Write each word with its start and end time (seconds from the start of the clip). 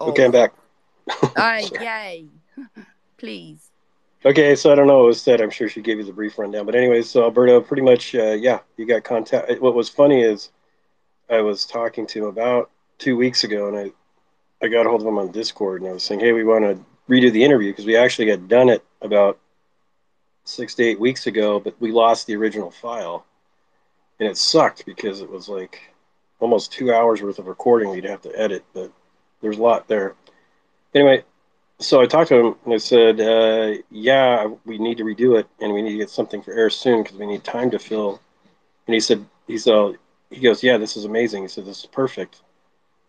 of, 0.00 0.08
Okay, 0.08 0.24
I'm 0.24 0.30
back. 0.30 0.52
Aye, 1.36 1.68
yay. 1.80 2.26
Please. 3.18 3.70
Okay, 4.24 4.56
so 4.56 4.72
I 4.72 4.74
don't 4.74 4.88
know 4.88 4.98
what 4.98 5.06
was 5.06 5.22
said. 5.22 5.40
I'm 5.40 5.50
sure 5.50 5.68
she 5.68 5.80
gave 5.80 5.98
you 5.98 6.04
the 6.04 6.12
brief 6.12 6.38
rundown. 6.38 6.66
But 6.66 6.74
anyways, 6.74 7.08
so 7.08 7.22
Alberto, 7.22 7.60
pretty 7.60 7.82
much, 7.82 8.14
uh, 8.14 8.32
yeah, 8.32 8.60
you 8.76 8.86
got 8.86 9.04
contact. 9.04 9.60
What 9.60 9.74
was 9.74 9.88
funny 9.88 10.22
is 10.22 10.50
I 11.30 11.40
was 11.40 11.64
talking 11.64 12.06
to 12.08 12.20
him 12.20 12.24
about 12.28 12.70
two 12.98 13.16
weeks 13.16 13.44
ago, 13.44 13.68
and 13.68 13.76
I 13.76 13.92
I 14.60 14.68
got 14.68 14.86
a 14.86 14.88
hold 14.88 15.02
of 15.02 15.06
him 15.06 15.18
on 15.18 15.30
Discord, 15.30 15.82
and 15.82 15.90
I 15.90 15.92
was 15.92 16.02
saying, 16.02 16.20
hey, 16.20 16.32
we 16.32 16.42
want 16.42 16.64
to 16.64 16.84
redo 17.08 17.30
the 17.30 17.44
interview 17.44 17.70
because 17.70 17.86
we 17.86 17.96
actually 17.96 18.28
had 18.28 18.48
done 18.48 18.68
it 18.68 18.84
about 19.02 19.38
six 20.44 20.74
to 20.74 20.82
eight 20.82 20.98
weeks 20.98 21.28
ago, 21.28 21.60
but 21.60 21.80
we 21.80 21.92
lost 21.92 22.26
the 22.26 22.34
original 22.34 22.72
file, 22.72 23.24
and 24.18 24.28
it 24.28 24.36
sucked 24.36 24.84
because 24.84 25.20
it 25.20 25.30
was 25.30 25.48
like 25.48 25.80
almost 26.40 26.72
two 26.72 26.92
hours 26.92 27.22
worth 27.22 27.38
of 27.38 27.46
recording 27.46 27.90
we'd 27.90 28.04
have 28.04 28.22
to 28.22 28.36
edit, 28.36 28.64
but 28.74 28.90
there's 29.40 29.58
a 29.58 29.62
lot 29.62 29.88
there. 29.88 30.14
Anyway, 30.94 31.24
so 31.78 32.00
I 32.00 32.06
talked 32.06 32.28
to 32.28 32.36
him 32.36 32.54
and 32.64 32.74
I 32.74 32.78
said, 32.78 33.20
uh, 33.20 33.80
"Yeah, 33.90 34.46
we 34.64 34.78
need 34.78 34.98
to 34.98 35.04
redo 35.04 35.38
it, 35.38 35.46
and 35.60 35.72
we 35.72 35.82
need 35.82 35.92
to 35.92 35.98
get 35.98 36.10
something 36.10 36.42
for 36.42 36.52
air 36.52 36.70
soon 36.70 37.02
because 37.02 37.18
we 37.18 37.26
need 37.26 37.44
time 37.44 37.70
to 37.70 37.78
fill." 37.78 38.20
And 38.86 38.94
he 38.94 39.00
said, 39.00 39.24
"He's 39.46 39.66
all 39.66 39.94
he 40.30 40.40
goes, 40.40 40.62
yeah, 40.62 40.76
this 40.76 40.96
is 40.96 41.04
amazing." 41.04 41.42
He 41.42 41.48
said, 41.48 41.66
"This 41.66 41.80
is 41.80 41.86
perfect." 41.86 42.42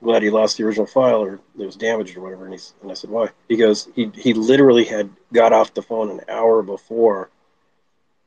glad 0.02 0.24
he 0.24 0.30
lost 0.30 0.58
the 0.58 0.64
original 0.64 0.86
file 0.86 1.22
or 1.22 1.40
it 1.58 1.66
was 1.66 1.76
damaged 1.76 2.16
or 2.16 2.22
whatever. 2.22 2.46
And, 2.46 2.54
he, 2.54 2.60
and 2.82 2.92
I 2.92 2.94
said, 2.94 3.10
why? 3.10 3.30
He 3.48 3.58
goes, 3.58 3.90
he, 3.96 4.12
he 4.16 4.34
literally 4.34 4.86
had 4.86 5.10
got 5.34 5.54
off 5.54 5.74
the 5.74 5.82
phone 5.82 6.10
an 6.10 6.22
hour 6.30 6.62
before 6.62 7.30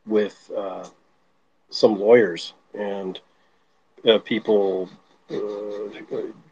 with 0.07 0.51
uh, 0.57 0.87
some 1.71 1.98
lawyers 1.98 2.52
and 2.74 3.19
uh, 4.07 4.19
people 4.19 4.91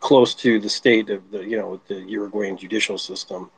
close 0.01 0.35
to 0.35 0.59
the 0.61 0.69
state 0.69 1.11
of 1.11 1.31
the, 1.31 1.45
you 1.45 1.57
know, 1.57 1.81
the 1.89 2.01
Uruguayan 2.01 2.57
judicial 2.57 2.99
system. 2.99 3.51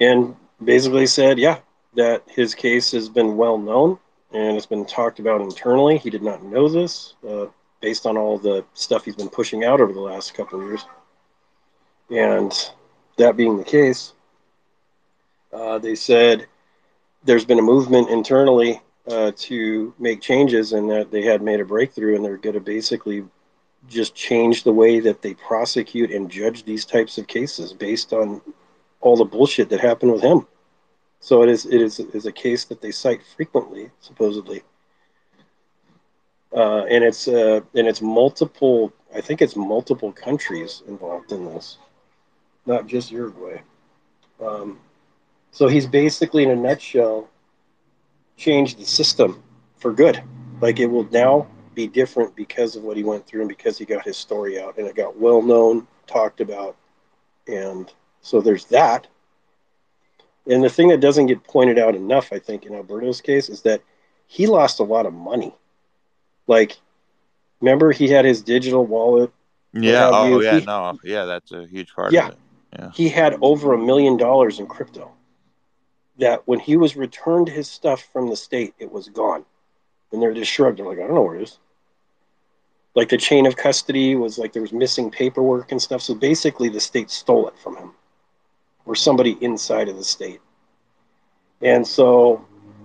And 0.00 0.36
basically 0.62 1.06
said, 1.06 1.38
yeah, 1.38 1.58
that 1.94 2.22
his 2.26 2.54
case 2.54 2.92
has 2.92 3.08
been 3.08 3.36
well 3.36 3.58
known 3.58 3.98
and 4.32 4.56
it's 4.56 4.66
been 4.66 4.84
talked 4.84 5.18
about 5.18 5.40
internally. 5.40 5.98
He 5.98 6.10
did 6.10 6.22
not 6.22 6.42
know 6.42 6.68
this. 6.68 7.14
Uh, 7.26 7.46
based 7.80 8.06
on 8.06 8.16
all 8.16 8.38
the 8.38 8.64
stuff 8.74 9.04
he's 9.04 9.16
been 9.16 9.28
pushing 9.28 9.64
out 9.64 9.80
over 9.80 9.92
the 9.92 10.00
last 10.00 10.34
couple 10.34 10.60
of 10.60 10.66
years. 10.66 10.84
And 12.10 12.52
that 13.16 13.36
being 13.36 13.56
the 13.58 13.64
case, 13.64 14.12
uh, 15.52 15.78
they 15.78 15.94
said 15.94 16.46
there's 17.24 17.44
been 17.44 17.58
a 17.58 17.62
movement 17.62 18.10
internally 18.10 18.80
uh, 19.08 19.32
to 19.36 19.94
make 19.98 20.20
changes 20.20 20.72
and 20.72 20.90
that 20.90 21.10
they 21.10 21.22
had 21.22 21.42
made 21.42 21.60
a 21.60 21.64
breakthrough 21.64 22.16
and 22.16 22.24
they're 22.24 22.36
going 22.36 22.54
to 22.54 22.60
basically 22.60 23.24
just 23.88 24.14
change 24.14 24.64
the 24.64 24.72
way 24.72 25.00
that 25.00 25.22
they 25.22 25.34
prosecute 25.34 26.10
and 26.10 26.30
judge 26.30 26.64
these 26.64 26.84
types 26.84 27.18
of 27.18 27.26
cases 27.26 27.72
based 27.72 28.12
on 28.12 28.40
all 29.00 29.16
the 29.16 29.24
bullshit 29.24 29.68
that 29.68 29.80
happened 29.80 30.12
with 30.12 30.22
him. 30.22 30.46
So 31.20 31.42
it 31.42 31.48
is 31.48 31.66
it 31.66 31.80
is, 31.80 31.98
is 31.98 32.26
a 32.26 32.32
case 32.32 32.64
that 32.66 32.80
they 32.80 32.90
cite 32.90 33.20
frequently, 33.36 33.90
supposedly 34.00 34.62
uh, 36.56 36.84
and 36.84 37.04
it's 37.04 37.28
uh, 37.28 37.60
and 37.74 37.86
it's 37.86 38.00
multiple. 38.00 38.92
I 39.14 39.20
think 39.20 39.42
it's 39.42 39.56
multiple 39.56 40.12
countries 40.12 40.82
involved 40.88 41.32
in 41.32 41.44
this, 41.44 41.78
not 42.64 42.86
just 42.86 43.10
Uruguay. 43.10 43.60
Um, 44.44 44.78
so 45.50 45.68
he's 45.68 45.86
basically, 45.86 46.42
in 46.42 46.50
a 46.50 46.56
nutshell, 46.56 47.28
changed 48.36 48.78
the 48.78 48.84
system 48.84 49.42
for 49.76 49.92
good. 49.92 50.22
Like 50.60 50.80
it 50.80 50.86
will 50.86 51.08
now 51.10 51.46
be 51.76 51.86
different 51.86 52.34
because 52.34 52.74
of 52.74 52.82
what 52.82 52.96
he 52.96 53.04
went 53.04 53.24
through 53.24 53.42
and 53.42 53.48
because 53.48 53.78
he 53.78 53.84
got 53.84 54.04
his 54.04 54.16
story 54.16 54.60
out 54.60 54.76
and 54.78 54.88
it 54.88 54.96
got 54.96 55.16
well 55.16 55.42
known, 55.42 55.86
talked 56.08 56.40
about, 56.40 56.76
and 57.46 57.92
so 58.20 58.40
there's 58.40 58.64
that. 58.66 59.06
And 60.48 60.64
the 60.64 60.70
thing 60.70 60.88
that 60.88 61.00
doesn't 61.00 61.26
get 61.26 61.44
pointed 61.44 61.78
out 61.78 61.94
enough, 61.94 62.32
I 62.32 62.40
think, 62.40 62.66
in 62.66 62.74
Alberto's 62.74 63.20
case, 63.20 63.48
is 63.48 63.62
that 63.62 63.82
he 64.26 64.48
lost 64.48 64.80
a 64.80 64.84
lot 64.84 65.06
of 65.06 65.12
money 65.12 65.54
like, 66.46 66.78
remember 67.60 67.92
he 67.92 68.08
had 68.08 68.24
his 68.24 68.42
digital 68.42 68.86
wallet. 68.86 69.32
Yeah. 69.72 70.10
Oh, 70.12 70.40
yeah. 70.40 70.58
He, 70.58 70.64
no. 70.64 70.98
Yeah, 71.02 71.24
that's 71.24 71.52
a 71.52 71.66
huge 71.66 71.92
part 71.94 72.12
yeah, 72.12 72.28
of 72.28 72.32
it. 72.32 72.38
Yeah. 72.78 72.90
He 72.94 73.08
had 73.08 73.36
over 73.40 73.74
a 73.74 73.78
million 73.78 74.16
dollars 74.16 74.60
in 74.60 74.66
crypto. 74.66 75.12
That 76.18 76.42
when 76.46 76.58
he 76.58 76.78
was 76.78 76.96
returned 76.96 77.48
his 77.48 77.68
stuff 77.68 78.08
from 78.10 78.28
the 78.28 78.36
state, 78.36 78.74
it 78.78 78.90
was 78.90 79.08
gone. 79.08 79.44
And 80.12 80.22
they're 80.22 80.32
just 80.32 80.50
shrugged. 80.50 80.78
They're 80.78 80.86
like, 80.86 80.98
I 80.98 81.02
don't 81.02 81.14
know 81.14 81.22
where 81.22 81.36
it 81.36 81.42
is. 81.42 81.58
Like 82.96 83.08
the 83.10 83.18
chain 83.18 83.46
of 83.46 83.56
custody 83.56 84.16
was 84.16 84.38
like 84.38 84.52
there 84.52 84.62
was 84.62 84.72
missing 84.72 85.10
paperwork 85.10 85.70
and 85.70 85.80
stuff. 85.80 86.02
So 86.02 86.14
basically, 86.14 86.68
the 86.68 86.80
state 86.80 87.10
stole 87.10 87.46
it 87.46 87.54
from 87.62 87.76
him, 87.76 87.92
or 88.84 88.96
somebody 88.96 89.38
inside 89.40 89.88
of 89.88 89.96
the 89.96 90.04
state. 90.04 90.40
And 91.62 91.86
so, 91.86 92.44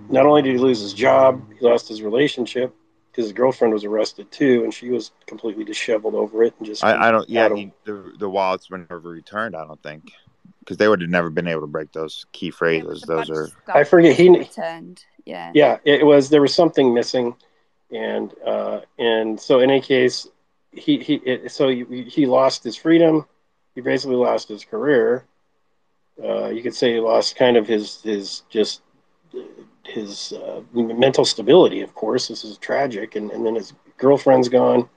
not 0.10 0.28
only 0.28 0.44
did 0.44 0.54
he 0.54 0.58
lose 0.60 0.80
his 0.82 0.94
job, 0.94 1.42
he 1.58 1.66
lost 1.66 1.88
his 1.88 2.02
relationship, 2.02 2.76
because 3.10 3.26
his 3.26 3.34
girlfriend 3.34 3.74
was 3.74 3.84
arrested 3.84 4.32
too, 4.32 4.64
and 4.64 4.74
she 4.74 4.90
was 4.90 5.12
completely 5.26 5.64
disheveled 5.64 6.16
over 6.16 6.44
it 6.44 6.54
and 6.60 6.68
just. 6.68 6.84
I, 6.84 7.08
I 7.08 7.12
don't. 7.12 7.28
Yeah, 7.30 7.54
he, 7.56 7.72
the 7.86 8.14
the 8.20 8.30
wallets 8.30 8.70
were 8.70 8.78
never 8.78 9.00
returned. 9.00 9.56
I 9.56 9.66
don't 9.66 9.82
think 9.82 10.12
because 10.60 10.78
they 10.78 10.88
would 10.88 11.02
have 11.02 11.10
never 11.10 11.30
been 11.30 11.48
able 11.48 11.62
to 11.62 11.68
break 11.68 11.92
those 11.92 12.26
key 12.32 12.52
phrases. 12.52 13.02
Those 13.02 13.30
are. 13.30 13.50
I 13.74 13.84
forget. 13.84 14.16
He 14.16 14.30
returned. 14.30 15.04
Yeah. 15.26 15.52
Yeah, 15.54 15.78
it 15.84 16.06
was. 16.06 16.30
There 16.30 16.42
was 16.42 16.54
something 16.54 16.94
missing, 16.94 17.36
and 17.91 18.34
uh, 18.46 18.81
and 18.97 19.40
so 19.40 19.59
in 19.59 19.69
any 19.69 19.81
case, 19.81 20.28
he 20.72 21.00
he 21.00 21.16
it, 21.16 21.52
so 21.52 21.68
he, 21.68 22.03
he 22.03 22.25
lost 22.25 22.63
his 22.63 22.75
freedom. 22.75 23.25
He 23.75 23.81
basically 23.81 24.16
lost 24.16 24.47
his 24.47 24.63
career. 24.66 25.25
Uh, 26.22 26.47
you 26.47 26.62
could 26.62 26.75
say 26.75 26.94
he 26.94 27.00
lost 27.00 27.35
kind 27.35 27.57
of 27.57 27.68
his 27.68 28.01
his 28.01 28.44
just 28.50 28.81
his 29.85 30.34
uh, 30.34 30.62
mental 30.74 31.25
stability. 31.25 31.81
Of 31.81 31.94
course, 31.96 32.28
this 32.28 32.44
is 32.44 32.57
tragic, 32.57 33.16
and, 33.16 33.31
and 33.31 33.46
then 33.46 33.56
his 33.56 33.74
girlfriend's 33.97 34.50
gone. 34.50 34.88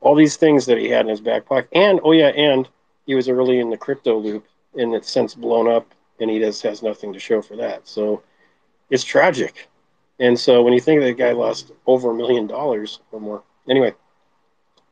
All 0.00 0.14
these 0.14 0.36
things 0.36 0.66
that 0.66 0.78
he 0.78 0.88
had 0.88 1.02
in 1.02 1.08
his 1.10 1.20
back 1.20 1.46
pocket, 1.46 1.70
and 1.72 2.00
oh 2.02 2.12
yeah, 2.12 2.28
and 2.28 2.68
he 3.06 3.14
was 3.14 3.28
early 3.28 3.60
in 3.60 3.70
the 3.70 3.76
crypto 3.76 4.18
loop, 4.18 4.46
and 4.76 4.94
it's 4.94 5.10
since 5.10 5.34
blown 5.34 5.68
up, 5.68 5.86
and 6.20 6.30
he 6.30 6.38
just 6.38 6.62
has 6.62 6.82
nothing 6.82 7.12
to 7.12 7.18
show 7.18 7.40
for 7.40 7.56
that. 7.56 7.86
So 7.86 8.22
it's 8.90 9.04
tragic. 9.04 9.68
And 10.22 10.38
so 10.38 10.62
when 10.62 10.72
you 10.72 10.80
think 10.80 11.00
that 11.00 11.18
guy 11.18 11.32
lost 11.32 11.72
over 11.84 12.12
a 12.12 12.14
million 12.14 12.46
dollars 12.46 13.00
or 13.10 13.20
more, 13.20 13.42
anyway, 13.68 13.92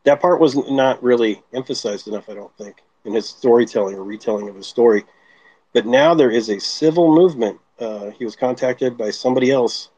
that 0.03 0.21
part 0.21 0.41
was 0.41 0.57
not 0.69 1.01
really 1.05 1.41
emphasized 1.55 2.09
enough, 2.09 2.29
I 2.29 2.35
don't 2.35 2.55
think, 2.57 2.83
in 3.05 3.15
his 3.15 3.29
storytelling 3.29 3.95
or 3.95 4.03
retelling 4.03 4.49
of 4.49 4.57
his 4.57 4.67
story. 4.67 5.05
But 5.73 5.87
now 5.87 6.15
there 6.15 6.33
is 6.33 6.49
a 6.49 6.59
civil 6.59 7.15
movement 7.15 7.61
uh, 7.79 8.11
he 8.11 8.25
was 8.25 8.35
contacted 8.35 8.99
by 8.99 9.11
somebody 9.11 9.53
else. 9.53 9.91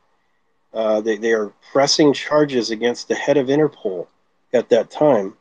Uh, 0.75 1.01
they, 1.01 1.17
they 1.17 1.33
are 1.33 1.51
pressing 1.73 2.13
charges 2.13 2.71
against 2.71 3.09
the 3.09 3.15
head 3.15 3.39
of 3.39 3.47
Interpol 3.47 4.09
at 4.53 4.69
that 4.69 4.91
time, 4.91 5.35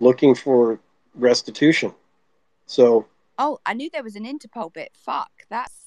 looking 0.00 0.34
for 0.34 0.80
restitution. 1.14 1.94
So. 2.66 3.06
Oh, 3.38 3.60
I 3.64 3.74
knew 3.74 3.88
there 3.90 4.02
was 4.02 4.16
an 4.16 4.24
Interpol 4.24 4.72
bit. 4.74 4.90
Fuck, 4.92 5.30
that's 5.48 5.86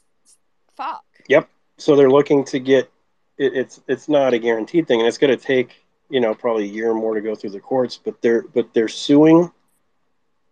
fuck. 0.77 1.03
Yep. 1.27 1.49
So 1.77 1.97
they're 1.97 2.09
looking 2.09 2.45
to 2.45 2.59
get. 2.59 2.89
It, 3.37 3.53
it's 3.53 3.81
it's 3.87 4.09
not 4.09 4.33
a 4.33 4.39
guaranteed 4.39 4.87
thing, 4.87 4.99
and 4.99 5.07
it's 5.07 5.17
going 5.17 5.37
to 5.37 5.43
take 5.43 5.83
you 6.09 6.19
know 6.19 6.33
probably 6.33 6.65
a 6.65 6.67
year 6.71 6.91
or 6.91 6.95
more 6.95 7.15
to 7.15 7.21
go 7.21 7.35
through 7.35 7.51
the 7.51 7.59
courts. 7.59 7.99
But 8.03 8.21
they're 8.21 8.43
but 8.43 8.73
they're 8.73 8.87
suing 8.87 9.51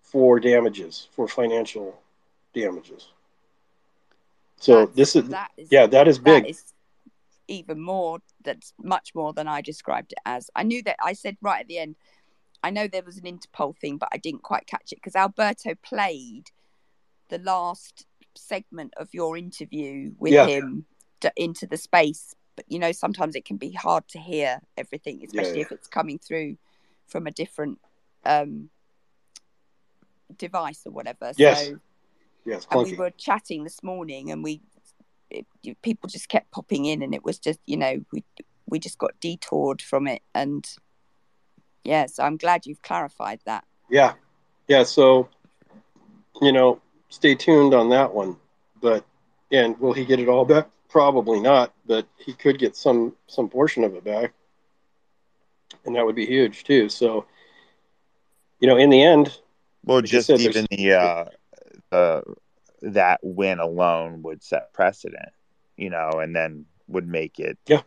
for 0.01 0.39
damages 0.39 1.07
for 1.11 1.27
financial 1.27 1.99
damages. 2.53 3.07
So 4.57 4.85
that's, 4.85 4.95
this 4.95 5.15
is, 5.15 5.29
that 5.29 5.51
is 5.57 5.69
yeah, 5.71 5.87
that 5.87 6.07
is 6.07 6.19
big. 6.19 6.43
That 6.43 6.49
is 6.49 6.73
even 7.47 7.81
more. 7.81 8.19
That's 8.43 8.73
much 8.81 9.13
more 9.15 9.33
than 9.33 9.47
I 9.47 9.61
described 9.61 10.13
it 10.13 10.19
as. 10.25 10.49
I 10.55 10.63
knew 10.63 10.83
that 10.83 10.97
I 11.03 11.13
said 11.13 11.37
right 11.41 11.61
at 11.61 11.67
the 11.67 11.79
end. 11.79 11.95
I 12.63 12.69
know 12.69 12.87
there 12.87 13.03
was 13.03 13.17
an 13.17 13.23
Interpol 13.23 13.75
thing, 13.77 13.97
but 13.97 14.09
I 14.13 14.17
didn't 14.17 14.43
quite 14.43 14.67
catch 14.67 14.91
it 14.91 14.97
because 14.97 15.15
Alberto 15.15 15.73
played 15.81 16.51
the 17.29 17.39
last 17.39 18.05
segment 18.35 18.93
of 18.97 19.09
your 19.13 19.35
interview 19.35 20.11
with 20.19 20.33
yeah. 20.33 20.45
him 20.45 20.85
to, 21.21 21.31
into 21.35 21.65
the 21.65 21.77
space. 21.77 22.35
But 22.55 22.65
you 22.67 22.79
know, 22.79 22.91
sometimes 22.91 23.35
it 23.35 23.45
can 23.45 23.57
be 23.57 23.71
hard 23.71 24.07
to 24.09 24.19
hear 24.19 24.59
everything, 24.77 25.21
especially 25.25 25.59
yeah, 25.59 25.65
if 25.65 25.71
it's 25.71 25.87
coming 25.87 26.19
through 26.19 26.57
from 27.07 27.27
a 27.27 27.31
different 27.31 27.79
um, 28.25 28.69
device 30.37 30.81
or 30.85 30.91
whatever. 30.91 31.31
Yes. 31.37 31.67
So 31.67 31.79
Yes, 32.45 32.65
and 32.71 32.83
we 32.83 32.93
were 32.93 33.11
chatting 33.11 33.63
this 33.63 33.83
morning, 33.83 34.31
and 34.31 34.43
we 34.43 34.61
it, 35.29 35.45
people 35.81 36.09
just 36.09 36.27
kept 36.27 36.51
popping 36.51 36.85
in, 36.85 37.01
and 37.01 37.13
it 37.13 37.23
was 37.23 37.37
just 37.37 37.59
you 37.65 37.77
know 37.77 38.03
we 38.11 38.23
we 38.65 38.79
just 38.79 38.97
got 38.97 39.19
detoured 39.19 39.81
from 39.81 40.07
it, 40.07 40.23
and 40.33 40.65
yeah, 41.83 42.07
so 42.07 42.23
I'm 42.23 42.37
glad 42.37 42.65
you've 42.65 42.81
clarified 42.81 43.41
that. 43.45 43.63
Yeah, 43.89 44.13
yeah. 44.67 44.83
So 44.83 45.29
you 46.41 46.51
know, 46.51 46.81
stay 47.09 47.35
tuned 47.35 47.73
on 47.73 47.89
that 47.89 48.13
one. 48.13 48.37
But 48.81 49.05
and 49.51 49.79
will 49.79 49.93
he 49.93 50.03
get 50.03 50.19
it 50.19 50.27
all 50.27 50.45
back? 50.45 50.67
Probably 50.91 51.39
not, 51.39 51.73
but 51.85 52.05
he 52.17 52.33
could 52.33 52.59
get 52.59 52.75
some 52.75 53.15
some 53.27 53.47
portion 53.47 53.85
of 53.85 53.95
it 53.95 54.03
back, 54.03 54.33
and 55.85 55.95
that 55.95 56.05
would 56.05 56.15
be 56.15 56.25
huge 56.25 56.65
too. 56.65 56.89
So, 56.89 57.25
you 58.59 58.67
know, 58.67 58.75
in 58.75 58.89
the 58.89 59.01
end, 59.01 59.39
well, 59.85 60.01
just 60.01 60.27
said, 60.27 60.41
even 60.41 60.65
the 60.69 60.93
uh, 60.93 61.25
uh, 61.95 62.21
that 62.81 63.19
win 63.23 63.59
alone 63.59 64.21
would 64.23 64.43
set 64.43 64.73
precedent, 64.73 65.29
you 65.77 65.89
know, 65.89 66.19
and 66.19 66.35
then 66.35 66.65
would 66.89 67.07
make 67.07 67.39
it. 67.39 67.57
Yeah. 67.67 67.83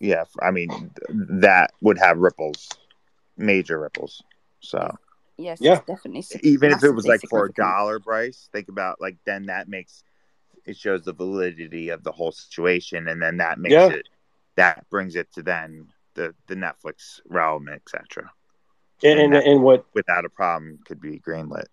Yeah. 0.00 0.24
I 0.42 0.50
mean, 0.50 0.90
that 1.08 1.72
would 1.80 1.98
have 1.98 2.18
ripples, 2.18 2.68
major 3.36 3.78
ripples. 3.78 4.22
So 4.60 4.98
Yes, 5.36 5.58
Yeah. 5.60 5.80
definitely. 5.86 6.22
sig- 6.22 6.44
even 6.44 6.72
if 6.72 6.82
it 6.82 6.90
was 6.90 7.06
like 7.06 7.20
for 7.22 7.46
a 7.46 7.52
dollar, 7.52 7.98
Bryce, 7.98 8.48
think 8.52 8.68
about 8.68 9.00
like 9.00 9.16
then 9.24 9.46
that 9.46 9.68
makes 9.68 10.02
it 10.70 10.76
shows 10.76 11.04
the 11.04 11.12
validity 11.12 11.90
of 11.90 12.02
the 12.02 12.12
whole 12.12 12.32
situation, 12.32 13.08
and 13.08 13.20
then 13.20 13.36
that 13.38 13.58
makes 13.58 13.74
Yeah. 13.74 13.88
it 13.90 14.08
that 14.56 14.88
brings 14.90 15.16
it 15.16 15.32
to 15.32 15.42
then 15.42 15.88
the 16.14 16.34
the 16.46 16.54
Netflix 16.54 17.20
realm, 17.28 17.68
etc. 17.68 18.30
And, 19.02 19.18
and, 19.18 19.34
that- 19.34 19.44
and 19.44 19.62
what 19.62 19.84
Without 19.94 20.24
a 20.24 20.30
problem, 20.30 20.78
could 20.84 21.00
be 21.00 21.20
greenlit. 21.20 21.66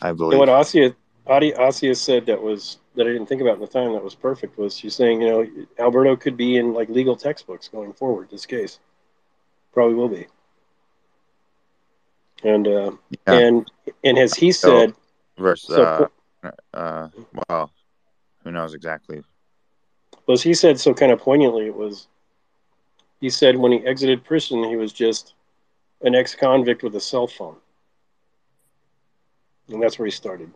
I 0.00 0.10
and 0.10 0.18
believe. 0.18 0.38
what 0.38 0.48
Asia 0.48 0.94
Adi, 1.26 1.94
said 1.94 2.26
that 2.26 2.42
was 2.42 2.78
that 2.94 3.06
I 3.06 3.12
didn't 3.12 3.26
think 3.26 3.40
about 3.40 3.54
in 3.54 3.60
the 3.60 3.66
time 3.66 3.92
that 3.92 4.02
was 4.02 4.14
perfect 4.14 4.58
was 4.58 4.76
she's 4.76 4.94
saying 4.94 5.22
you 5.22 5.28
know 5.28 5.46
Alberto 5.78 6.16
could 6.16 6.36
be 6.36 6.56
in 6.56 6.74
like 6.74 6.88
legal 6.88 7.16
textbooks 7.16 7.68
going 7.68 7.92
forward. 7.92 8.28
This 8.30 8.44
case 8.46 8.80
probably 9.72 9.94
will 9.94 10.08
be. 10.08 10.26
And 12.42 12.66
uh, 12.66 12.92
Yeah. 13.26 13.38
and 13.38 13.70
and 14.02 14.18
as 14.18 14.34
he 14.34 14.50
said, 14.52 14.94
Versus, 15.38 15.74
so 15.74 16.10
uh, 16.42 16.50
uh, 16.74 17.08
well, 17.48 17.70
who 18.44 18.50
knows 18.50 18.74
exactly? 18.74 19.22
well, 20.26 20.34
as 20.34 20.42
he 20.42 20.54
said 20.54 20.78
so 20.78 20.94
kind 20.94 21.12
of 21.12 21.20
poignantly, 21.20 21.66
it 21.66 21.76
was. 21.76 22.08
He 23.20 23.30
said 23.30 23.56
when 23.56 23.72
he 23.72 23.78
exited 23.86 24.24
prison, 24.24 24.64
he 24.64 24.76
was 24.76 24.92
just 24.92 25.34
an 26.02 26.14
ex-convict 26.14 26.82
with 26.82 26.96
a 26.96 27.00
cell 27.00 27.26
phone, 27.26 27.56
and 29.68 29.82
that's 29.82 29.98
where 29.98 30.06
he 30.06 30.12
started. 30.12 30.50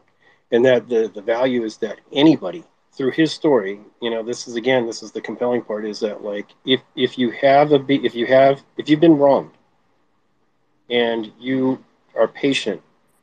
And 0.53 0.65
that 0.65 0.89
the 0.89 1.11
the 1.13 1.23
value 1.23 1.65
is 1.65 1.77
that 1.79 2.01
anybody 2.13 2.65
through 2.93 3.11
his 3.11 3.33
story, 3.33 3.81
you 4.01 4.11
know, 4.11 4.23
this 4.23 4.49
is 4.49 4.57
again, 4.57 4.87
this 4.87 5.03
is 5.03 5.13
the 5.13 5.21
compelling 5.21 5.63
part, 5.63 5.85
is 5.85 6.01
that 6.01 6.23
like 6.23 6.49
if 6.65 6.81
if 6.95 7.19
you 7.19 7.31
have 7.31 7.73
a 7.73 7.85
if 7.89 8.15
you 8.15 8.27
have 8.27 8.63
if 8.77 8.89
you've 8.89 9.01
been 9.01 9.19
wronged, 9.19 9.53
and 10.91 11.33
you 11.39 11.85
are 12.17 12.29
patient 12.29 12.81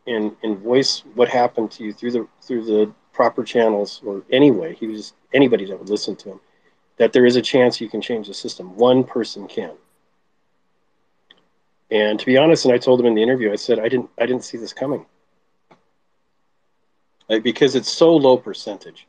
and 0.07 0.35
and 0.43 0.59
voice 0.59 1.03
what 1.15 1.29
happened 1.29 1.71
to 1.71 1.83
you 1.83 1.93
through 1.93 2.11
the 2.11 2.27
through 2.41 2.65
the 2.65 2.93
proper 3.13 3.43
channels 3.43 4.01
or 4.05 4.23
anyway, 4.31 4.75
he 4.75 4.87
was 4.87 5.13
anybody 5.33 5.65
that 5.65 5.79
would 5.79 5.89
listen 5.89 6.15
to 6.17 6.31
him, 6.31 6.39
that 6.97 7.13
there 7.13 7.25
is 7.25 7.35
a 7.35 7.41
chance 7.41 7.79
you 7.79 7.89
can 7.89 8.01
change 8.01 8.27
the 8.27 8.33
system. 8.33 8.75
One 8.75 9.03
person 9.03 9.47
can. 9.47 9.71
And 11.91 12.19
to 12.19 12.25
be 12.25 12.37
honest, 12.37 12.65
and 12.65 12.73
I 12.73 12.77
told 12.77 12.99
him 12.99 13.05
in 13.05 13.15
the 13.15 13.23
interview, 13.23 13.51
I 13.51 13.55
said 13.55 13.79
I 13.79 13.87
didn't 13.87 14.09
I 14.19 14.25
didn't 14.25 14.43
see 14.43 14.57
this 14.57 14.73
coming. 14.73 15.05
Like, 17.29 17.43
because 17.43 17.75
it's 17.75 17.91
so 17.91 18.15
low 18.15 18.37
percentage. 18.37 19.07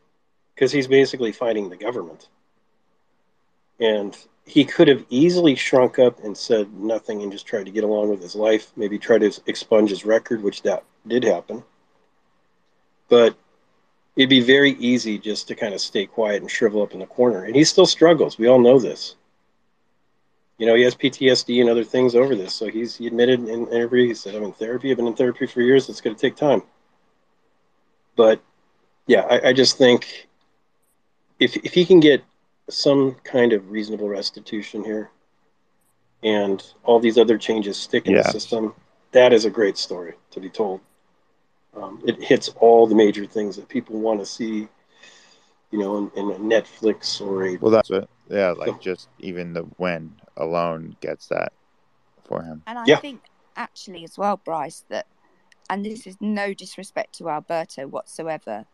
Because 0.55 0.71
he's 0.71 0.87
basically 0.87 1.33
fighting 1.33 1.69
the 1.69 1.77
government. 1.77 2.29
And 3.81 4.17
he 4.47 4.65
could 4.65 4.89
have 4.89 5.05
easily 5.09 5.55
shrunk 5.55 5.99
up 5.99 6.23
and 6.23 6.37
said 6.37 6.73
nothing 6.75 7.23
and 7.23 7.33
just 7.33 7.47
tried 7.47 7.65
to 7.65 7.73
get 7.73 7.83
along 7.85 8.11
with 8.11 8.23
his 8.23 8.37
life, 8.37 8.71
maybe 8.77 8.99
try 8.99 9.19
to 9.19 9.33
expunge 9.47 9.91
his 9.91 10.05
record, 10.05 10.43
which 10.43 10.63
that 10.63 10.85
did 11.07 11.25
happen. 11.25 11.65
But 13.09 13.37
it'd 14.17 14.31
be 14.31 14.41
very 14.41 14.73
easy 14.73 15.19
just 15.19 15.49
to 15.49 15.55
kind 15.55 15.75
of 15.75 15.81
stay 15.81 16.07
quiet 16.07 16.43
and 16.43 16.51
shrivel 16.51 16.83
up 16.83 16.93
in 16.93 17.01
the 17.01 17.07
corner. 17.07 17.45
And 17.45 17.57
he 17.57 17.65
still 17.65 17.87
struggles. 17.87 18.39
We 18.39 18.47
all 18.47 18.61
know 18.61 18.79
this. 18.79 19.17
You 20.59 20.67
know, 20.67 20.75
he 20.77 20.83
has 20.83 20.95
PTSD 20.95 21.61
and 21.61 21.69
other 21.69 21.83
things 21.83 22.15
over 22.15 22.37
this. 22.37 22.55
So 22.55 22.69
he's 22.69 22.97
he 22.97 23.09
admitted 23.09 23.41
in 23.41 23.67
interview, 23.69 24.07
he 24.07 24.15
said, 24.15 24.35
I'm 24.35 24.45
in 24.45 24.53
therapy. 24.53 24.91
I've 24.91 24.97
been 24.97 25.09
in 25.09 25.15
therapy 25.15 25.47
for 25.47 25.61
years. 25.61 25.89
It's 25.89 26.01
going 26.01 26.15
to 26.15 26.21
take 26.21 26.37
time. 26.37 26.63
But 28.15 28.41
yeah, 29.07 29.23
I, 29.23 29.49
I 29.49 29.53
just 29.53 29.77
think 29.77 30.29
if 31.41 31.57
if 31.57 31.75
he 31.75 31.85
can 31.85 31.99
get 31.99 32.23
some 32.71 33.17
kind 33.25 33.53
of 33.53 33.71
reasonable 33.71 34.09
restitution 34.09 34.85
here, 34.85 35.11
and 36.23 36.65
all 36.85 37.01
these 37.01 37.19
other 37.19 37.37
changes 37.37 37.77
stick 37.77 38.07
in 38.07 38.15
the 38.15 38.23
system, 38.25 38.75
that 39.13 39.33
is 39.33 39.45
a 39.45 39.51
great 39.51 39.77
story 39.77 40.15
to 40.31 40.41
be 40.41 40.49
told. 40.49 40.81
Um, 41.77 42.03
it 42.07 42.23
hits 42.23 42.49
all 42.61 42.87
the 42.87 42.95
major 42.95 43.27
things 43.27 43.57
that 43.57 43.69
people 43.69 43.99
want 43.99 44.21
to 44.21 44.27
see, 44.27 44.69
you 45.71 45.79
know, 45.79 45.99
in, 45.99 46.11
in 46.17 46.31
a 46.31 46.39
Netflix 46.39 47.21
or 47.21 47.47
a 47.47 47.57
Well, 47.59 47.73
that's 47.73 47.91
it. 47.91 48.09
Yeah, 48.31 48.53
like 48.53 48.81
just 48.81 49.09
even 49.19 49.53
the 49.53 49.65
win 49.79 50.17
alone 50.37 50.97
gets 51.01 51.29
that 51.29 51.53
for 52.25 52.43
him. 52.43 52.63
And 52.67 52.79
I 52.79 52.87
Yeah. 52.87 52.97
think 52.97 53.23
actually 53.57 54.05
as 54.05 54.17
well, 54.17 54.41
Bryce, 54.43 54.85
that 54.89 55.07
and 55.69 55.85
this 55.85 56.07
is 56.07 56.17
no 56.21 56.55
disrespect 56.55 57.15
to 57.17 57.29
Alberto 57.29 57.87
whatsoever, 57.87 58.67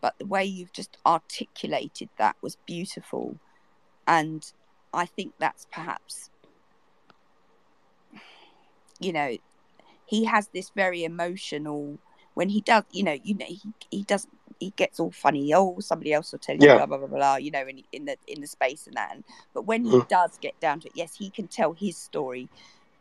but 0.00 0.14
the 0.18 0.26
way 0.26 0.44
you've 0.44 0.72
just 0.72 0.96
articulated 1.06 2.08
that 2.18 2.36
was 2.42 2.56
beautiful. 2.66 3.38
And 4.06 4.42
I 4.92 5.06
think 5.06 5.34
that's 5.38 5.66
perhaps 5.72 6.30
you 9.00 9.12
know, 9.12 9.36
he 10.04 10.24
has 10.24 10.48
this 10.52 10.70
very 10.76 11.04
emotional 11.04 11.98
when 12.40 12.48
he 12.48 12.60
does 12.62 12.84
you 12.90 13.04
know, 13.04 13.16
you 13.22 13.34
know, 13.40 13.46
he 13.46 13.60
he 13.90 14.02
doesn't 14.12 14.34
he 14.58 14.70
gets 14.82 14.98
all 15.00 15.10
funny, 15.12 15.52
oh 15.54 15.78
somebody 15.80 16.12
else 16.16 16.32
will 16.32 16.38
tell 16.46 16.56
you 16.56 16.66
Yeah. 16.66 16.76
blah 16.76 16.86
blah 16.86 16.98
blah 16.98 17.08
blah, 17.18 17.36
you 17.36 17.50
know, 17.50 17.64
in 17.72 17.82
in 17.92 18.06
the 18.06 18.16
in 18.26 18.40
the 18.40 18.46
space 18.46 18.86
and 18.86 18.96
that 18.96 19.10
and, 19.14 19.24
but 19.54 19.62
when 19.70 19.84
he 19.84 19.96
Mhm. 20.00 20.08
does 20.08 20.38
get 20.46 20.58
down 20.60 20.80
to 20.80 20.86
it, 20.88 20.94
yes, 21.02 21.14
he 21.22 21.28
can 21.30 21.46
tell 21.48 21.72
his 21.74 21.96
story 21.98 22.48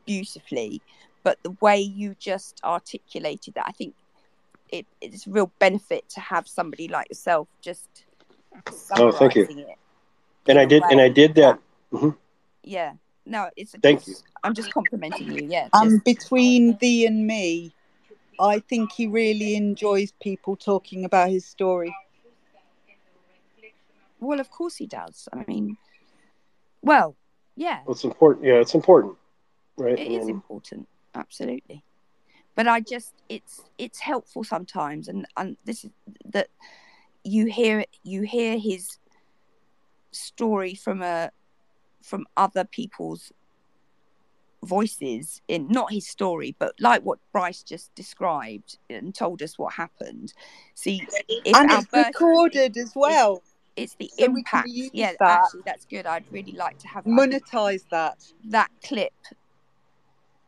beautifully 0.05 0.81
but 1.23 1.37
the 1.43 1.51
way 1.61 1.79
you 1.79 2.15
just 2.19 2.59
articulated 2.63 3.53
that 3.53 3.65
i 3.67 3.71
think 3.71 3.93
it, 4.71 4.85
it's 5.01 5.27
a 5.27 5.29
real 5.29 5.51
benefit 5.59 6.03
to 6.09 6.19
have 6.19 6.47
somebody 6.47 6.87
like 6.87 7.07
yourself 7.09 7.47
just 7.61 7.87
Oh, 8.95 9.11
thank 9.11 9.35
you. 9.35 9.43
it 9.43 9.49
and 10.47 10.57
in 10.57 10.57
I 10.57 10.63
a 10.63 10.67
did 10.67 10.83
and 10.91 10.99
I 11.01 11.09
did 11.09 11.35
that. 11.35 11.59
yeah 12.63 12.93
no 13.25 13.49
it's 13.55 13.75
Thank 13.83 14.07
you. 14.07 14.15
i'm 14.43 14.53
just 14.55 14.73
complimenting 14.73 15.27
you 15.31 15.47
yeah 15.49 15.67
Um, 15.73 15.89
just- 15.89 16.05
between 16.05 16.77
thee 16.81 17.05
and 17.05 17.27
me, 17.27 17.73
I 18.39 18.59
think 18.59 18.91
he 18.93 19.07
really 19.07 19.55
enjoys 19.55 20.11
people 20.21 20.55
talking 20.55 21.05
about 21.05 21.29
his 21.29 21.45
story. 21.45 21.93
well 24.19 24.39
of 24.39 24.49
course 24.51 24.75
he 24.75 24.85
does 24.85 25.29
i 25.33 25.43
mean 25.47 25.77
well 26.81 27.15
yeah 27.55 27.79
Well, 27.85 27.93
it's 27.93 28.03
important. 28.03 28.45
Yeah, 28.45 28.55
it's 28.55 28.75
important, 28.75 29.15
right? 29.77 29.97
it 29.97 30.11
I 30.11 30.15
is 30.19 30.25
mm. 30.25 30.29
important 30.29 30.87
absolutely 31.15 31.83
but 32.55 32.67
i 32.67 32.79
just 32.79 33.13
it's 33.29 33.63
it's 33.77 33.99
helpful 33.99 34.43
sometimes 34.43 35.07
and 35.07 35.25
and 35.37 35.57
this 35.65 35.85
is 35.85 35.91
that 36.25 36.47
you 37.23 37.45
hear 37.45 37.83
you 38.03 38.21
hear 38.21 38.57
his 38.57 38.99
story 40.11 40.75
from 40.75 41.01
a 41.01 41.31
from 42.01 42.25
other 42.37 42.63
people's 42.63 43.31
voices 44.65 45.41
in 45.47 45.67
not 45.69 45.91
his 45.91 46.05
story 46.07 46.53
but 46.59 46.73
like 46.79 47.01
what 47.03 47.17
bryce 47.31 47.63
just 47.63 47.93
described 47.95 48.77
and 48.89 49.15
told 49.15 49.41
us 49.41 49.57
what 49.57 49.73
happened 49.73 50.33
see 50.75 51.01
if 51.29 51.55
and 51.55 51.71
it's 51.71 51.93
Alberto- 51.93 52.07
recorded 52.09 52.75
as 52.75 52.91
well. 52.95 53.41
it's 53.77 53.95
the 53.95 54.09
so 54.17 54.25
impact 54.25 54.67
yeah 54.93 55.13
that. 55.19 55.43
actually 55.45 55.61
that's 55.65 55.85
good 55.85 56.05
i'd 56.05 56.25
really 56.31 56.51
like 56.51 56.77
to 56.77 56.87
have 56.89 57.07
I 57.07 57.09
Monetize 57.09 57.85
that. 57.91 58.17
that 58.49 58.69
clip 58.83 59.13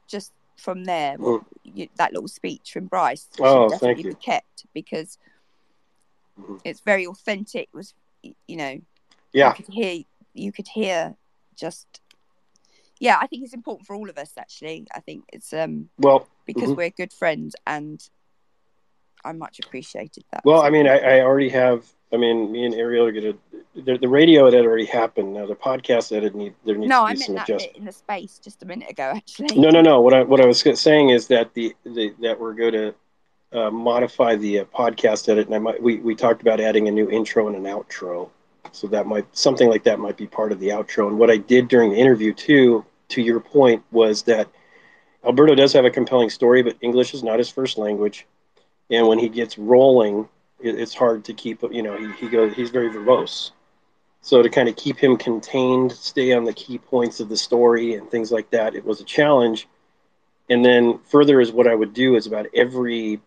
just 0.08 0.34
from 0.58 0.84
there 0.84 1.18
Mm. 1.18 1.44
you, 1.64 1.88
that 1.96 2.12
little 2.12 2.28
speech 2.28 2.72
from 2.74 2.88
bryce 2.88 3.30
should 3.38 3.46
Oh, 3.46 3.70
thank 3.70 3.82
definitely 3.82 4.04
you. 4.04 4.10
be 4.10 4.16
kept 4.16 4.66
because 4.74 5.18
Mhm. 6.40 6.60
it's 6.66 6.82
very 6.82 7.08
authentic 7.08 7.70
it 7.72 7.74
was 7.74 7.94
you 8.24 8.58
know 8.58 8.80
yeah, 9.34 9.50
you 9.58 9.64
could 9.64 9.74
hear 9.74 10.04
you 10.34 10.52
could 10.52 10.68
hear 10.68 11.16
just 11.56 12.02
yeah 13.02 13.18
i 13.22 13.28
think 13.28 13.44
it's 13.44 13.54
important 13.54 13.86
for 13.86 13.96
all 13.98 14.10
of 14.10 14.18
us 14.18 14.32
actually 14.38 14.88
i 14.96 15.00
think 15.02 15.26
it's 15.34 15.52
um 15.54 15.90
well, 15.98 16.26
because 16.46 16.70
Mhm. 16.70 16.78
we're 16.78 16.90
good 16.92 17.12
friends 17.12 17.56
and 17.68 17.98
i 19.26 19.32
much 19.34 19.60
appreciated 19.60 20.24
that 20.32 20.42
well. 20.46 20.62
I 20.62 20.70
mean, 20.70 20.88
I. 20.88 20.98
I 21.00 21.22
already 21.22 21.50
have. 21.50 21.86
I 22.14 22.18
mean, 22.18 22.52
me 22.52 22.66
and 22.66 22.74
Ariel 22.74 23.06
are 23.06 23.12
gonna. 23.12 23.34
The, 23.76 23.98
the 23.98 24.08
radio 24.08 24.46
had 24.46 24.56
already 24.66 24.86
happened. 24.86 25.34
Now 25.34 25.46
the 25.46 25.56
podcast 25.56 26.12
edit 26.16 26.34
need 26.36 26.54
there 26.66 26.76
needs 26.76 26.90
no 26.90 27.02
to 27.02 27.06
i 27.06 27.14
be 27.14 27.20
meant 27.20 27.26
some 27.28 27.36
that 27.36 27.44
adjustment. 27.50 27.74
bit 27.74 27.80
in 27.80 27.86
the 27.86 27.92
space 27.92 28.40
just 28.40 28.64
a 28.64 28.66
minute 28.66 28.90
ago 28.90 29.04
actually 29.16 29.56
No, 29.60 29.70
no, 29.70 29.82
no. 29.82 30.02
What 30.02 30.14
I 30.14 30.24
what 30.24 30.42
I 30.42 30.46
was 30.46 30.60
saying 30.80 31.10
is 31.10 31.28
that 31.28 31.54
the, 31.54 31.76
the 31.86 32.14
that 32.22 32.40
we're 32.40 32.54
going 32.54 32.74
to 32.74 32.96
uh, 33.54 33.70
modify 33.70 34.36
the 34.36 34.60
uh, 34.62 34.66
podcast 34.66 35.30
edit, 35.30 35.46
and 35.46 35.56
I 35.56 35.60
might 35.60 35.82
we 35.82 35.98
we 35.98 36.16
talked 36.16 36.42
about 36.42 36.60
adding 36.60 36.88
a 36.88 36.92
new 36.92 37.08
intro 37.10 37.48
and 37.48 37.56
an 37.56 37.64
outro, 37.64 38.30
so 38.72 38.88
that 38.88 39.06
might 39.06 39.26
something 39.38 39.70
like 39.70 39.84
that 39.84 40.00
might 40.00 40.18
be 40.18 40.26
part 40.28 40.52
of 40.52 40.60
the 40.60 40.70
outro. 40.70 41.08
And 41.08 41.20
what 41.20 41.30
I 41.30 41.38
did 41.38 41.68
during 41.68 41.92
the 41.92 41.98
interview 41.98 42.34
too, 42.34 42.84
to 43.12 43.22
your 43.22 43.40
point, 43.40 43.84
was 43.92 44.24
that 44.24 44.50
Alberto 45.24 45.56
does 45.56 45.74
have 45.74 45.86
a 45.86 45.92
compelling 45.92 46.30
story, 46.30 46.64
but 46.64 46.78
English 46.82 47.14
is 47.14 47.24
not 47.24 47.38
his 47.38 47.50
first 47.50 47.78
language, 47.78 48.28
and 48.90 49.08
when 49.08 49.20
he 49.20 49.30
gets 49.30 49.58
rolling, 49.58 50.28
it, 50.60 50.80
it's 50.80 50.94
hard 50.94 51.24
to 51.26 51.34
keep. 51.34 51.62
You 51.72 51.84
know, 51.84 51.98
he 51.98 52.12
he 52.14 52.28
goes 52.30 52.54
he's 52.54 52.70
very 52.70 52.90
verbose. 52.90 53.52
So 54.24 54.42
to 54.44 54.50
kind 54.50 54.70
of 54.70 54.76
keep 54.76 54.98
him 54.98 55.18
contained, 55.18 55.92
stay 55.92 56.34
on 56.34 56.44
the 56.44 56.54
key 56.54 56.78
points 56.78 57.20
of 57.20 57.30
the 57.30 57.38
story 57.38 57.96
and 57.96 58.10
things 58.10 58.32
like 58.32 58.52
that, 58.52 58.76
it 58.76 58.86
was 58.86 59.02
a 59.02 59.04
challenge. 59.04 59.68
And 60.48 60.64
then 60.64 61.00
further 61.10 61.42
is 61.42 61.52
what 61.52 61.66
I 61.66 61.74
would 61.74 61.94
do 61.94 62.16
is 62.16 62.28
about 62.28 62.46
every 62.54 63.20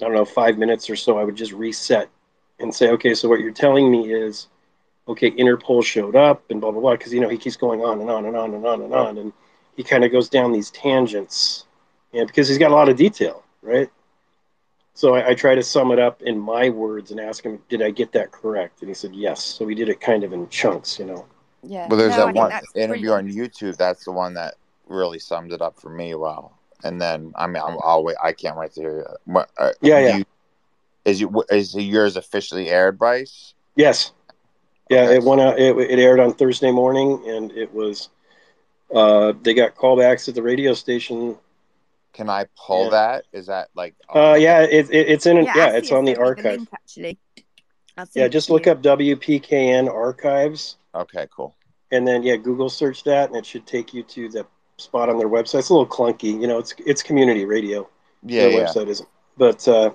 I 0.00 0.06
don't 0.06 0.14
know, 0.14 0.24
five 0.24 0.58
minutes 0.58 0.88
or 0.88 0.96
so, 0.96 1.18
I 1.18 1.24
would 1.24 1.36
just 1.36 1.52
reset 1.52 2.08
and 2.58 2.74
say, 2.74 2.90
okay, 2.90 3.14
so 3.14 3.28
what 3.28 3.40
you're 3.40 3.52
telling 3.52 3.90
me 3.90 4.12
is, 4.12 4.48
okay, 5.10 5.30
Interpol 5.32 5.84
showed 5.84 6.16
up 6.16 6.42
and 6.50 6.60
blah 6.60 6.70
blah 6.70 6.80
blah, 6.80 6.92
because 6.92 7.12
you 7.12 7.20
know 7.20 7.28
he 7.28 7.36
keeps 7.38 7.56
going 7.56 7.80
on 7.82 8.00
and 8.00 8.10
on 8.10 8.24
and 8.26 8.36
on 8.36 8.54
and 8.54 8.66
on 8.66 8.82
and 8.82 8.94
on, 8.94 9.18
and 9.18 9.32
he 9.76 9.82
kind 9.82 10.04
of 10.04 10.12
goes 10.12 10.28
down 10.28 10.52
these 10.52 10.70
tangents, 10.70 11.66
and 12.14 12.26
because 12.26 12.48
he's 12.48 12.58
got 12.58 12.70
a 12.70 12.74
lot 12.74 12.88
of 12.88 12.96
detail, 12.96 13.42
right? 13.62 13.90
So 14.94 15.14
I, 15.14 15.28
I 15.30 15.34
try 15.34 15.54
to 15.54 15.62
sum 15.62 15.92
it 15.92 15.98
up 15.98 16.20
in 16.22 16.38
my 16.38 16.68
words 16.68 17.10
and 17.10 17.20
ask 17.20 17.42
him, 17.44 17.60
did 17.70 17.80
I 17.80 17.90
get 17.90 18.12
that 18.12 18.32
correct? 18.32 18.80
And 18.80 18.88
he 18.88 18.94
said 18.94 19.14
yes. 19.14 19.42
So 19.42 19.64
we 19.64 19.74
did 19.74 19.88
it 19.88 20.00
kind 20.00 20.24
of 20.24 20.32
in 20.34 20.48
chunks, 20.50 20.98
you 20.98 21.06
know. 21.06 21.24
Yeah. 21.62 21.86
Well, 21.88 21.96
there's 21.98 22.16
No, 22.16 22.26
that 22.26 22.26
think 22.26 22.36
one 22.36 22.52
interview 22.74 23.08
brilliant. 23.10 23.38
on 23.38 23.46
YouTube. 23.46 23.76
That's 23.78 24.04
the 24.04 24.12
one 24.12 24.34
that 24.34 24.56
really 24.88 25.18
summed 25.18 25.52
it 25.52 25.62
up 25.62 25.80
for 25.80 25.88
me 25.88 26.14
well. 26.16 26.58
And 26.84 27.00
then 27.00 27.32
I 27.36 27.46
mean, 27.46 27.62
I'm, 27.64 27.78
I'll 27.82 28.02
wait. 28.04 28.16
I 28.22 28.32
can't 28.32 28.58
wait 28.58 28.72
to 28.74 28.80
hear 28.80 28.98
it. 29.00 29.06
What, 29.24 29.48
uh, 29.56 29.70
Yeah, 29.80 30.00
yeah. 30.00 30.16
you- 30.18 30.24
is 31.06 31.18
you 31.18 31.44
is 31.50 31.74
yours 31.74 32.16
officially 32.16 32.68
aired, 32.68 32.98
Bryce? 32.98 33.54
Yes. 33.76 34.12
Yeah, 34.90 35.08
it 35.10 35.22
went 35.22 35.40
out. 35.40 35.58
It, 35.58 35.76
it 35.78 35.98
aired 35.98 36.18
on 36.20 36.34
Thursday 36.34 36.70
morning, 36.72 37.22
and 37.26 37.52
it 37.52 37.72
was. 37.72 38.10
Uh, 38.94 39.32
they 39.42 39.54
got 39.54 39.76
callbacks 39.76 40.28
at 40.28 40.34
the 40.34 40.42
radio 40.42 40.74
station. 40.74 41.36
Can 42.12 42.28
I 42.28 42.46
pull 42.56 42.84
Yeah. 42.84 42.90
that? 42.90 43.24
Is 43.32 43.46
that 43.46 43.68
like? 43.76 43.94
Uh, 44.12 44.36
yeah, 44.38 44.62
it, 44.62 44.90
it, 44.90 45.08
it's 45.08 45.26
in. 45.26 45.36
Yeah, 45.44 45.54
Asiya 45.70 45.74
it's 45.78 45.92
on 45.92 46.04
the 46.04 46.10
sent 46.14 46.18
me 46.20 46.24
archive. 46.24 46.56
link, 46.58 46.68
actually. 46.72 47.18
Yeah, 48.14 48.28
just 48.28 48.50
look 48.50 48.66
you. 48.66 48.72
up 48.72 48.82
WPKN 48.82 49.88
archives, 49.92 50.76
Okay, 50.94 51.28
cool. 51.34 51.54
and 51.92 52.06
then 52.08 52.22
yeah, 52.22 52.36
Google 52.36 52.68
search 52.70 53.04
that, 53.04 53.28
and 53.28 53.36
it 53.36 53.44
should 53.46 53.66
take 53.66 53.92
you 53.94 54.02
to 54.04 54.28
the 54.28 54.46
spot 54.78 55.08
on 55.08 55.18
their 55.18 55.28
website. 55.28 55.58
It's 55.60 55.68
a 55.68 55.74
little 55.74 55.86
clunky, 55.86 56.40
you 56.40 56.46
know. 56.48 56.58
It's 56.58 56.74
it's 56.84 57.02
community 57.02 57.44
radio. 57.44 57.88
Yeah, 58.24 58.44
their 58.48 58.50
yeah. 58.52 58.66
website 58.66 58.88
isn't. 58.88 59.08
But 59.36 59.68
uh, 59.68 59.90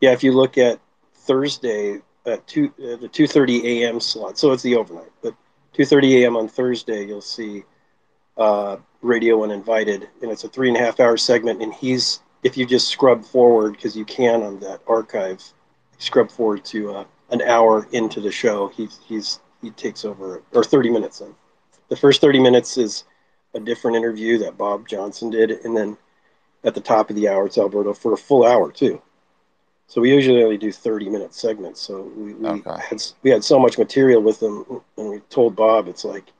yeah, 0.00 0.12
if 0.12 0.22
you 0.24 0.32
look 0.32 0.56
at 0.58 0.78
Thursday 1.14 2.00
at 2.26 2.46
two 2.46 2.72
uh, 2.82 2.96
the 2.96 3.08
two 3.08 3.26
thirty 3.26 3.82
a.m. 3.82 4.00
slot, 4.00 4.38
so 4.38 4.52
it's 4.52 4.62
the 4.62 4.76
overnight. 4.76 5.12
But 5.22 5.34
two 5.72 5.84
thirty 5.84 6.22
a.m. 6.22 6.36
on 6.36 6.48
Thursday, 6.48 7.06
you'll 7.06 7.20
see 7.20 7.64
uh, 8.36 8.76
Radio 9.02 9.42
Uninvited, 9.42 10.08
and 10.22 10.30
it's 10.30 10.44
a 10.44 10.48
three 10.48 10.68
and 10.68 10.76
a 10.76 10.80
half 10.80 11.00
hour 11.00 11.16
segment. 11.16 11.62
And 11.62 11.72
he's 11.72 12.20
if 12.42 12.56
you 12.56 12.66
just 12.66 12.88
scrub 12.88 13.24
forward 13.24 13.72
because 13.72 13.96
you 13.96 14.04
can 14.04 14.42
on 14.42 14.60
that 14.60 14.80
archive, 14.86 15.42
scrub 15.98 16.30
forward 16.30 16.64
to 16.66 16.92
uh, 16.92 17.04
an 17.30 17.42
hour 17.42 17.86
into 17.92 18.20
the 18.20 18.32
show. 18.32 18.68
He's 18.68 19.00
he's 19.06 19.40
he 19.62 19.70
takes 19.70 20.04
over 20.04 20.42
or 20.52 20.64
thirty 20.64 20.90
minutes 20.90 21.20
in. 21.20 21.34
The 21.88 21.96
first 21.96 22.20
thirty 22.20 22.40
minutes 22.40 22.76
is 22.76 23.04
a 23.54 23.60
different 23.60 23.96
interview 23.96 24.38
that 24.38 24.56
Bob 24.56 24.86
Johnson 24.86 25.30
did, 25.30 25.50
and 25.50 25.76
then 25.76 25.96
at 26.62 26.74
the 26.74 26.80
top 26.80 27.10
of 27.10 27.16
the 27.16 27.28
hour, 27.28 27.46
it's 27.46 27.58
Alberto 27.58 27.94
for 27.94 28.12
a 28.12 28.16
full 28.16 28.44
hour 28.44 28.70
too. 28.70 29.00
So 29.90 30.00
we 30.00 30.12
usually 30.12 30.44
only 30.44 30.58
do 30.58 30.72
thirty 30.72 31.10
minute 31.10 31.34
segments. 31.34 31.80
So 31.80 32.02
we, 32.16 32.34
we 32.34 32.48
Okay. 32.48 32.78
had 32.88 33.02
we 33.22 33.30
had 33.30 33.44
so 33.44 33.58
much 33.58 33.78
material 33.78 34.22
with 34.22 34.40
them, 34.40 34.82
and 34.96 35.10
we 35.10 35.20
told 35.30 35.56
Bob 35.56 35.88
it's 35.88 36.04
like 36.04 36.32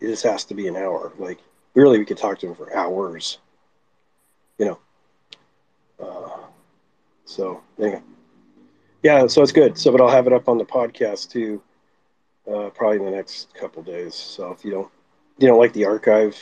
this 0.00 0.22
has 0.22 0.44
to 0.46 0.54
be 0.54 0.68
an 0.68 0.76
hour. 0.76 1.12
Like 1.18 1.38
really, 1.74 1.98
we 1.98 2.04
could 2.04 2.18
talk 2.18 2.38
to 2.40 2.46
him 2.48 2.54
for 2.54 2.74
hours. 2.76 3.38
You 4.58 4.66
know. 4.66 4.78
Uh, 6.00 6.46
so 7.24 7.60
anyway, 7.78 8.02
yeah. 9.02 9.26
So 9.26 9.42
it's 9.42 9.52
good. 9.52 9.78
So 9.78 9.90
but 9.92 10.00
I'll 10.00 10.08
have 10.08 10.26
it 10.26 10.32
up 10.32 10.48
on 10.48 10.58
the 10.58 10.64
podcast 10.64 11.30
too, 11.30 11.62
uh, 12.52 12.70
probably 12.70 12.98
in 12.98 13.04
the 13.04 13.10
next 13.10 13.54
couple 13.54 13.82
days. 13.82 14.14
So 14.14 14.50
if 14.50 14.64
you 14.64 14.70
don't 14.70 14.88
you 15.38 15.48
don't 15.48 15.58
like 15.58 15.72
the 15.72 15.84
archive 15.84 16.36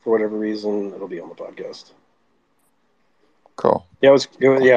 for 0.00 0.10
whatever 0.10 0.36
reason, 0.36 0.92
it'll 0.94 1.08
be 1.08 1.20
on 1.20 1.28
the 1.28 1.34
podcast. 1.34 1.92
Cool. 3.56 3.84
Yeah, 4.00 4.10
it 4.10 4.12
was, 4.12 4.28
it 4.40 4.48
was 4.48 4.62
yeah, 4.62 4.70